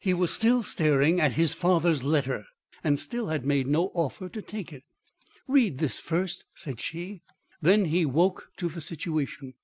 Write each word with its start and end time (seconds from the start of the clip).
He 0.00 0.12
was 0.12 0.32
still 0.34 0.64
staring 0.64 1.20
at 1.20 1.34
his 1.34 1.54
father's 1.54 2.02
letter; 2.02 2.46
and 2.82 2.98
still 2.98 3.28
had 3.28 3.46
made 3.46 3.68
no 3.68 3.92
offer 3.94 4.28
to 4.28 4.42
take 4.42 4.72
it. 4.72 4.82
"Read 5.46 5.78
this 5.78 6.00
first," 6.00 6.46
said 6.52 6.80
she. 6.80 7.22
Then 7.62 7.84
he 7.84 8.04
woke 8.04 8.50
to 8.56 8.68
the 8.68 8.80
situation. 8.80 9.54